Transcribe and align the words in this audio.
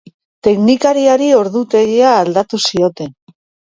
Teknikariari 0.45 1.27
ordutegia 1.41 2.17
aldatu 2.23 2.61
zioten. 2.69 3.15